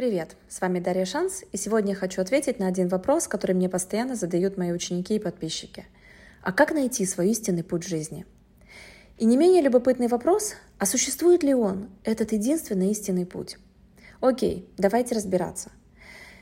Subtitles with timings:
[0.00, 3.68] Привет, с вами Дарья Шанс, и сегодня я хочу ответить на один вопрос, который мне
[3.68, 5.84] постоянно задают мои ученики и подписчики.
[6.40, 8.24] А как найти свой истинный путь жизни?
[9.18, 13.58] И не менее любопытный вопрос, а существует ли он, этот единственный истинный путь?
[14.22, 15.70] Окей, давайте разбираться.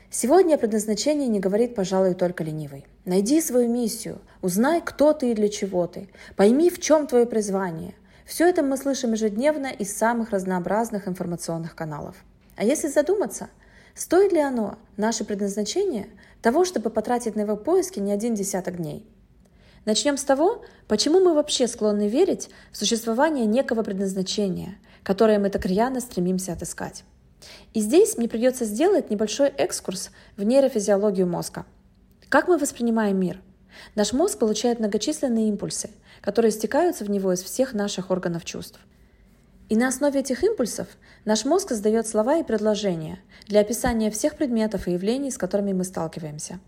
[0.09, 2.85] Сегодня предназначение не говорит, пожалуй, только ленивый.
[3.03, 6.07] Найди свою миссию, узнай, кто ты и для чего ты,
[6.37, 7.93] пойми, в чем твое призвание.
[8.25, 12.15] Все это мы слышим ежедневно из самых разнообразных информационных каналов.
[12.59, 13.49] А если задуматься,
[13.95, 16.09] стоит ли оно, наше предназначение,
[16.41, 19.07] того, чтобы потратить на его поиски не один десяток дней?
[19.85, 25.65] Начнем с того, почему мы вообще склонны верить в существование некого предназначения, которое мы так
[25.65, 27.05] рьяно стремимся отыскать.
[27.73, 31.65] И здесь мне придется сделать небольшой экскурс в нейрофизиологию мозга.
[32.27, 33.39] Как мы воспринимаем мир?
[33.95, 38.81] Наш мозг получает многочисленные импульсы, которые стекаются в него из всех наших органов чувств.
[39.69, 40.87] И на основе этих импульсов
[41.25, 45.83] наш мозг создает слова и предложения для описания всех предметов и явлений, с которыми мы
[45.83, 46.59] сталкиваемся.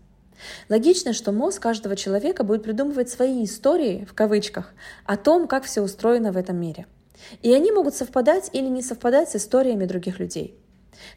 [0.68, 4.72] Логично, что мозг каждого человека будет придумывать свои истории, в кавычках,
[5.04, 6.86] о том, как все устроено в этом мире.
[7.42, 10.56] И они могут совпадать или не совпадать с историями других людей.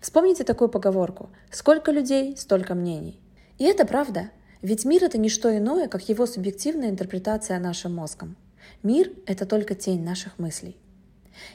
[0.02, 3.19] Вспомните такую поговорку «Сколько людей, столько мнений».
[3.59, 8.38] И это правда, ведь мир— это не что иное, как его субъективная интерпретация нашим мозгом.
[8.81, 10.78] Мир— это только тень наших мыслей.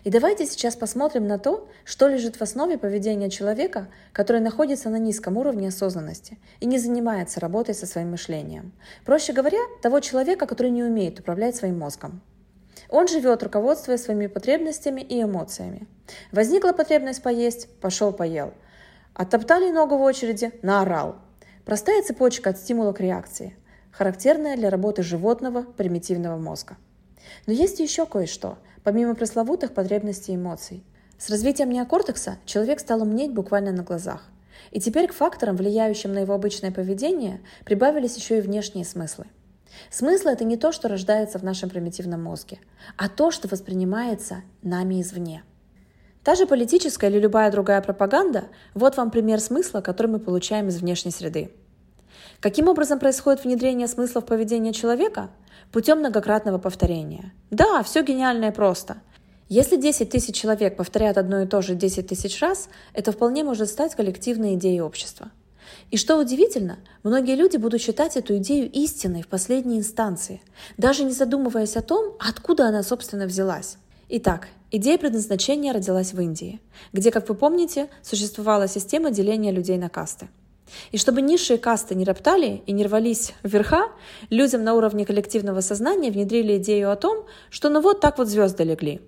[0.04, 4.98] И давайте сейчас посмотрим на то, что лежит в основе поведения человека, который находится на
[4.98, 8.72] низком уровне осознанности и не занимается работой со своим мышлением.
[9.04, 12.20] Проще говоря, того человека, который не умеет управлять своим мозгом.
[12.88, 15.86] Он живет, руководствуясь своими потребностями и эмоциями.
[16.32, 18.52] Возникла потребность поесть, пошел поел.
[19.14, 21.16] Оттоптали ногу в очереди, наорал.
[21.64, 23.54] Простая цепочка от стимула к реакции,
[23.92, 26.76] характерная для работы животного примитивного мозга.
[27.46, 30.82] Но есть еще кое-что– помимо пресловутых потребностей эмоций.
[31.18, 34.24] С развитием неокортекса человек стал умнеть буквально на глазах.
[34.70, 39.26] И теперь к факторам, влияющим на его обычное поведение, прибавились еще и внешние смыслы.
[39.90, 42.58] Смысл– это не то, что рождается в нашем примитивном мозге,
[42.96, 45.44] а то, что воспринимается нами извне.
[46.24, 48.44] Та же политическая или любая другая пропаганда–
[48.74, 51.50] вот вам пример смысла, который мы получаем из внешней среды.
[52.40, 55.30] Каким образом происходит внедрение смысла в поведение человека?
[55.72, 57.32] Путем многократного повторения.
[57.50, 58.96] Да, все гениально и просто.
[59.48, 63.68] Если 10 тысяч человек повторяют одно и то же 10 тысяч раз, это вполне может
[63.68, 65.30] стать коллективной идеей общества.
[65.90, 70.40] И что удивительно, многие люди будут считать эту идею истинной в последней инстанции,
[70.76, 73.76] даже не задумываясь о том, откуда она, собственно, взялась.
[74.08, 76.60] Итак, идея предназначения родилась в Индии,
[76.92, 80.28] где, как вы помните, существовала система деления людей на касты–
[80.92, 83.88] и чтобы низшие касты не роптали и не рвались вверха,
[84.30, 88.64] людям на уровне коллективного сознания внедрили идею о том, что ну вот так вот звезды
[88.64, 89.00] легли.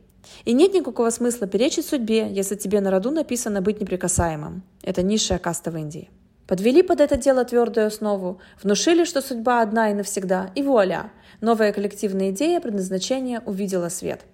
[0.45, 4.63] И нет никакого смысла перечить судьбе, если тебе на роду написано быть неприкасаемым.
[4.83, 6.11] Это низшая каста в Индии.
[6.47, 11.73] Подвели под это дело твердую основу, внушили, что судьба одна и навсегда, и вуаля, новая
[11.73, 14.21] коллективная идея предназначения увидела свет–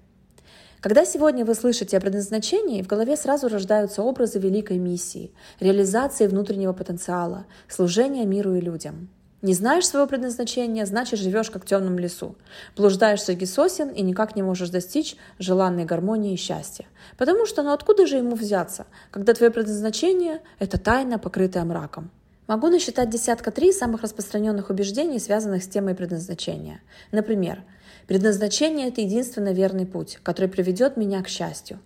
[0.81, 6.73] когда сегодня вы слышите о предназначении, в голове сразу рождаются образы великой миссии, реализации внутреннего
[6.73, 9.09] потенциала, служения миру и людям.
[9.41, 12.35] Не знаешь своего предназначения, значит живешь как в темном лесу.
[12.77, 16.87] Блуждаешь среди сосен и никак не можешь достичь желанной гармонии и счастья.
[17.17, 22.11] Потому что ну откуда же ему взяться, когда твое предназначение– это тайна, покрытая мраком?
[22.49, 26.81] Могу насчитать десятка три самых распространенных убеждений, связанных с темой предназначения.
[27.13, 27.63] Например,
[28.09, 31.79] предназначение– это единственно верный путь, который приведет меня к счастью.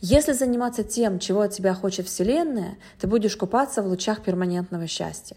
[0.00, 5.36] Если заниматься тем, чего от тебя хочет Вселенная, ты будешь купаться в лучах перманентного счастья.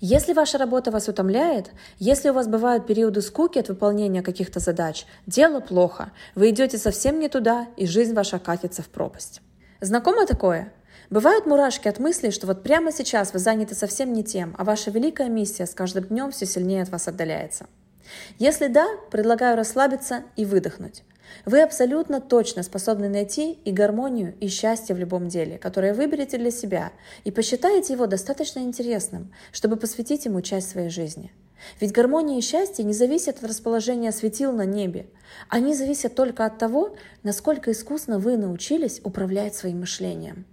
[0.00, 5.06] Если ваша работа вас утомляет, если у вас бывают периоды скуки от выполнения каких-то задач,
[5.26, 9.40] дело плохо, вы идете совсем не туда, и жизнь ваша катится в пропасть.
[9.80, 10.72] Знакомо такое?
[11.08, 14.90] Бывают мурашки от мысли, что вот прямо сейчас вы заняты совсем не тем, а ваша
[14.90, 17.66] великая миссия с каждым днем все сильнее от вас отдаляется.
[18.38, 21.02] Если да, предлагаю расслабиться и выдохнуть.
[21.44, 26.50] Вы абсолютно точно способны найти и гармонию, и счастье в любом деле, которое выберете для
[26.50, 26.92] себя,
[27.24, 31.32] и посчитаете его достаточно интересным, чтобы посвятить ему часть своей жизни.
[31.80, 35.06] Ведь гармония и счастье не зависят от расположения светил на небе.
[35.48, 40.44] Они зависят только от того, насколько искусно вы научились управлять своим мышлением.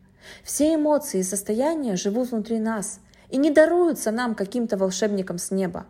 [0.44, 3.00] Все эмоции и состояния живут внутри нас
[3.30, 5.86] и не даруются нам каким-то волшебникам с неба.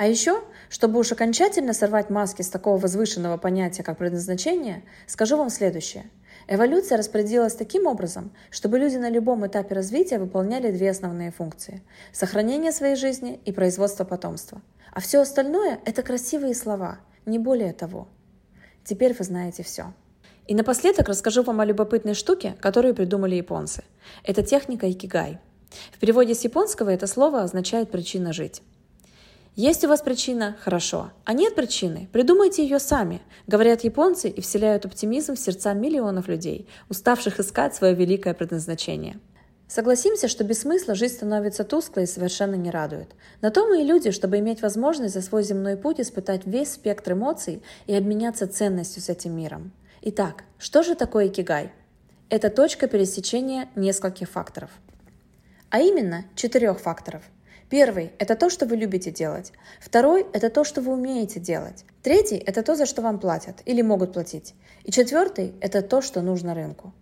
[0.00, 5.50] А еще, чтобы уж окончательно сорвать маски с такого возвышенного понятия, как предназначение, скажу вам
[5.50, 6.08] следующее.
[6.48, 11.82] Эволюция распорядилась таким образом, чтобы люди на любом этапе развития выполняли две основные функции–
[12.12, 14.62] сохранение своей жизни и производство потомства.
[14.90, 18.08] А все остальное– это красивые слова, не более того.
[18.84, 19.92] Теперь вы знаете все.
[20.46, 23.84] И напоследок расскажу вам о любопытной штуке, которую придумали японцы.
[24.24, 25.38] Это техника икигай.
[25.92, 28.62] В переводе с японского это слово означает «причина жить».
[29.56, 31.10] Есть у вас причина– хорошо.
[31.24, 36.68] А нет причины– придумайте ее сами, говорят японцы и вселяют оптимизм в сердца миллионов людей,
[36.88, 39.18] уставших искать свое великое предназначение.
[39.66, 43.10] Согласимся, что без смысла жизнь становится тусклой и совершенно не радует.
[43.40, 47.12] На то мы и люди, чтобы иметь возможность за свой земной путь испытать весь спектр
[47.12, 49.72] эмоций и обменяться ценностью с этим миром.
[50.02, 51.72] Итак, что же такое икигай?
[52.28, 54.70] Это точка пересечения нескольких факторов.
[55.70, 57.22] А именно, четырех факторов–
[57.70, 59.52] Первый– это то, что вы любите делать.
[59.80, 61.84] Второй– это то, что вы умеете делать.
[62.02, 64.54] Третий– это то, за что вам платят или могут платить.
[64.82, 66.92] И четвертый– это то, что нужно рынку.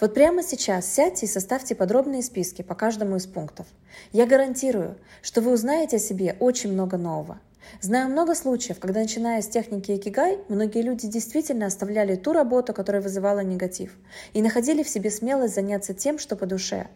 [0.00, 3.66] Вот прямо сейчас сядьте и составьте подробные списки по каждому из пунктов.
[4.12, 7.38] Я гарантирую, что вы узнаете о себе очень много нового.
[7.82, 13.02] Знаю много случаев, когда, начиная с техники Икигай, многие люди действительно оставляли ту работу, которая
[13.02, 13.94] вызывала негатив,
[14.32, 16.88] и находили в себе смелость заняться тем, что по душе,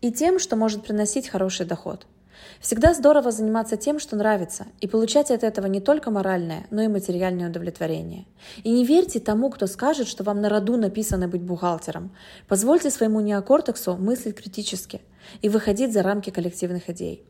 [0.00, 2.06] и тем, что может приносить хороший доход–
[2.60, 6.88] Всегда здорово заниматься тем, что нравится, и получать от этого не только моральное, но и
[6.88, 8.26] материальное удовлетворение.
[8.62, 12.14] И не верьте тому, кто скажет, что вам на роду написано быть бухгалтером.
[12.48, 15.00] Позвольте своему неокортексу мыслить критически
[15.42, 17.24] и выходить за рамки коллективных идей.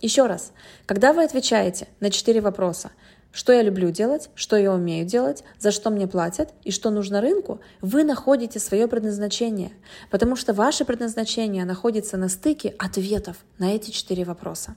[0.00, 0.52] Еще раз,
[0.86, 2.90] когда вы отвечаете на четыре вопроса
[3.32, 7.20] что я люблю делать, что я умею делать, за что мне платят и что нужно
[7.20, 9.72] рынку, вы находите свое предназначение,
[10.10, 14.74] потому что ваше предназначение находится на стыке ответов на эти четыре вопроса.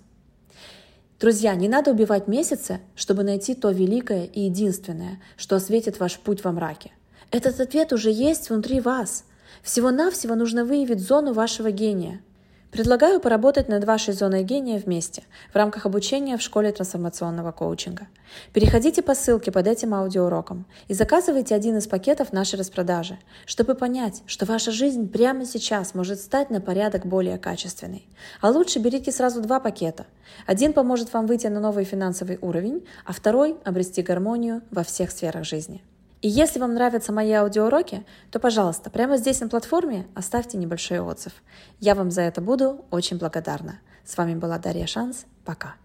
[1.20, 6.44] Друзья, не надо убивать месяцы, чтобы найти то великое и единственное, что осветит ваш путь
[6.44, 6.92] во мраке.
[7.32, 9.24] Этот ответ уже есть внутри вас.
[9.64, 12.22] Всего-навсего нужно выявить зону вашего гения–
[12.74, 15.22] Предлагаю поработать над вашей зоной гения вместе
[15.54, 18.08] в рамках обучения в школе трансформационного коучинга.
[18.52, 24.24] Переходите по ссылке под этим аудиоуроком и заказывайте один из пакетов нашей распродажи, чтобы понять,
[24.26, 28.08] что ваша жизнь прямо сейчас может стать на порядок более качественной.
[28.42, 30.08] А лучше берите сразу два пакета.
[30.48, 35.46] Один поможет вам выйти на новый финансовый уровень, а второй– обрести гармонию во всех сферах
[35.46, 35.84] жизни.
[36.24, 41.34] И если вам нравятся мои аудиоуроки, то, пожалуйста, прямо здесь на платформе оставьте небольшой отзыв.
[41.82, 43.82] Я вам за это буду очень благодарна.
[44.06, 45.26] С вами была Дарья Шанс.
[45.44, 45.76] Пока.